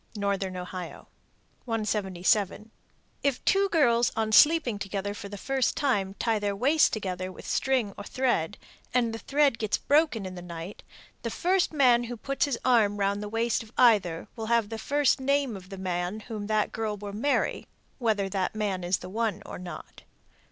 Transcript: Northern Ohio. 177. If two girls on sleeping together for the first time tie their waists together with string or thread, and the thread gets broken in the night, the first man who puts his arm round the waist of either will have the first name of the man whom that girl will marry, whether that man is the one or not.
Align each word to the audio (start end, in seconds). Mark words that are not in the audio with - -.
Northern 0.15 0.57
Ohio. 0.57 1.07
177. 1.65 2.71
If 3.21 3.45
two 3.45 3.69
girls 3.69 4.11
on 4.15 4.31
sleeping 4.31 4.79
together 4.79 5.13
for 5.13 5.29
the 5.29 5.37
first 5.37 5.77
time 5.77 6.15
tie 6.15 6.39
their 6.39 6.55
waists 6.55 6.89
together 6.89 7.31
with 7.31 7.45
string 7.45 7.93
or 7.99 8.03
thread, 8.03 8.57
and 8.95 9.13
the 9.13 9.19
thread 9.19 9.59
gets 9.59 9.77
broken 9.77 10.25
in 10.25 10.33
the 10.33 10.41
night, 10.41 10.81
the 11.21 11.29
first 11.29 11.71
man 11.71 12.05
who 12.05 12.17
puts 12.17 12.45
his 12.45 12.57
arm 12.65 12.97
round 12.97 13.21
the 13.21 13.29
waist 13.29 13.61
of 13.61 13.71
either 13.77 14.27
will 14.35 14.47
have 14.47 14.69
the 14.69 14.79
first 14.79 15.19
name 15.21 15.55
of 15.55 15.69
the 15.69 15.77
man 15.77 16.21
whom 16.21 16.47
that 16.47 16.71
girl 16.71 16.97
will 16.97 17.13
marry, 17.13 17.67
whether 17.99 18.27
that 18.27 18.55
man 18.55 18.83
is 18.83 18.97
the 18.97 19.09
one 19.09 19.43
or 19.45 19.59
not. 19.59 20.01